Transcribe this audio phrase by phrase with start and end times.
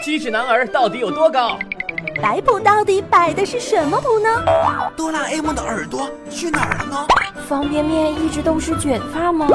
[0.00, 1.58] 七尺男儿到底有多高？
[2.22, 4.28] 摆谱到底摆的是什么谱呢？
[4.96, 7.06] 哆啦 A 梦的耳朵去哪儿了呢？
[7.46, 9.48] 方便面一直都是卷发吗？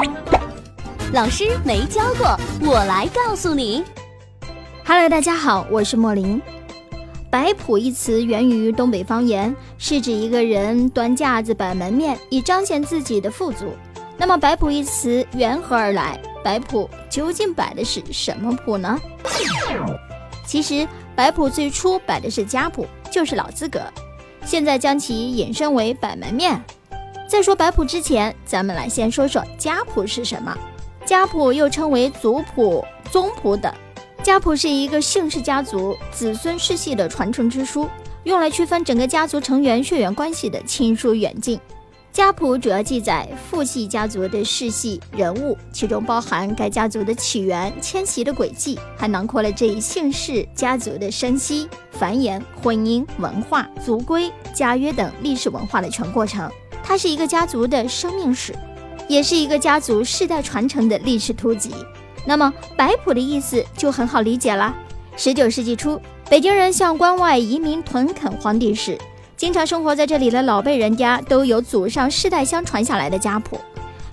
[1.12, 3.84] 老师没教过，我来告诉你。
[4.84, 6.40] Hello，大家好，我是莫林。
[7.30, 13.74] 摆谱一词源于东北方言，是指一个人端架子摆门面，以彰显自己的富足。
[14.16, 16.20] 那么摆谱一词缘何而来？
[16.44, 19.00] 摆谱究竟摆的是什么谱呢？
[20.46, 20.86] 其实
[21.16, 23.80] 摆谱最初摆的是家谱，就是老资格。
[24.44, 26.62] 现在将其引申为摆门面。
[27.26, 30.56] 在说摆谱之前，咱们来先说说家谱是什么。
[31.04, 33.72] 家谱又称为族谱、宗谱等。
[34.22, 37.88] 家谱是一个姓氏家族子孙世系的传承之书，
[38.24, 41.60] 用来区分整个家族成员血缘关系的亲疏远近。
[42.14, 56.48] 家谱主要记载父系家族的世系人物，其中包含该家族的起源、迁徙的轨迹，还囊括了这一姓氏家族的生息、繁衍、婚姻、文化、族规、家约等历史文化的全过程。
[56.84, 58.54] 它是一个家族的生命史，
[59.08, 61.74] 也是一个家族世代传承的历史图籍。
[62.24, 64.72] 那么摆谱的意思就很好理解了。
[65.16, 66.00] 十九世纪初，
[66.30, 68.96] 北京人向关外移民屯垦荒地时，
[69.44, 73.60] 经常生活在这里的老辈人家都有祖上世代相传下来的家谱。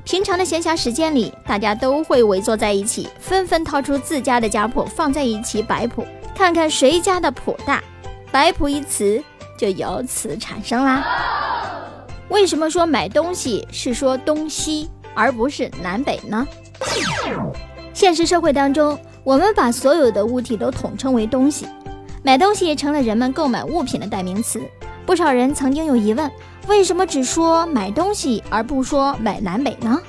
[0.04, 7.82] 平常的闲暇时间里，大家都会围坐在一起，纷纷掏出自家的家谱放在一起摆谱，看看谁家的谱大。
[8.30, 9.24] 摆谱一词
[9.58, 11.08] 就由此产生啦。
[12.28, 16.46] 为什么说买东西是说东西，而不是南北呢？
[17.94, 21.66] 现实社会当中，我们把所有的物体都统称为东西，
[22.22, 24.62] 买东西成了人们购买物品的代名词。
[25.06, 26.30] 不少人曾经有疑问：
[26.68, 30.00] 为什么只说买东西而不说买南北呢？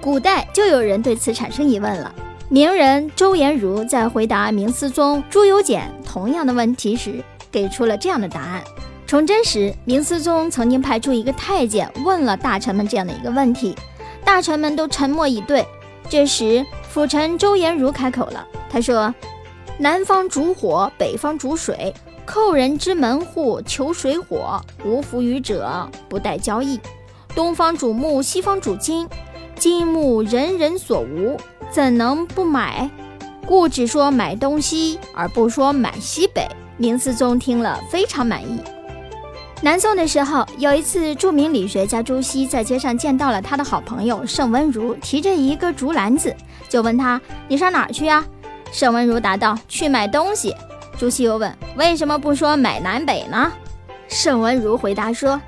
[0.00, 2.12] 古代就有人对此产生疑问了。
[2.48, 8.62] 名人周延儒在回答明思宗朱由检同样的问题时，给出了这样的答案。
[9.06, 13.74] 崇祯时，明思宗曾经派出一个太监问了大臣们这样的一个问题，
[14.24, 15.64] 大臣们都沉默以对。
[16.08, 19.14] 这时，辅臣周延儒开口了，他说
[19.82, 21.92] ：“南方主火，北方主水，
[22.24, 26.78] 寇人之门户求水火，无福于者，不待交易。
[27.34, 29.08] 东方主木，西方主金，
[29.56, 31.36] 金木人人所无，
[31.68, 32.88] 怎能不买？
[33.44, 36.46] 故只说买东西，而不说买西北。”
[36.78, 38.60] 明思宗听了非常满意。
[39.62, 46.32] 南宋的时候，有一次，著名理学家朱熹在街上见到了他的好朋友盛文如，提着一个竹篮子，
[46.68, 48.24] 就问他：“你上哪儿去呀？”
[48.72, 50.56] 盛文如答道：“去买东西。”
[50.98, 53.52] 朱熹又问：“为什么不说买南北呢？”
[54.08, 55.40] 盛文如回答说：“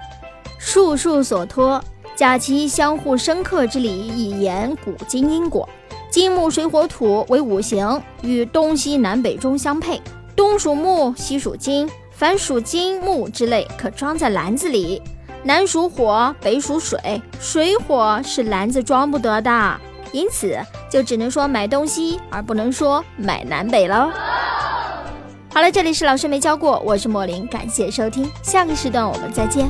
[0.58, 1.82] 术数所托，
[2.14, 5.68] 假其相互生克之理，以言古今因果。
[6.10, 10.00] 金木水火土为五行，与东西南北中相配，
[10.36, 15.02] 东属木，西属金。”凡属金木之类，可装在篮子里。
[15.42, 19.80] 南属火，北属水，水火是篮子装不得的，
[20.12, 20.56] 因此
[20.94, 24.12] 就只能说买东西，而不能说买南北了。
[25.52, 29.68] 好了，这里是老师没教过，我是莫林，感谢收听，下个时段我们再见。